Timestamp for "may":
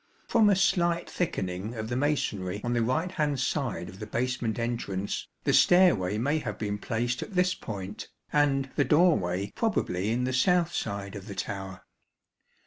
6.17-6.39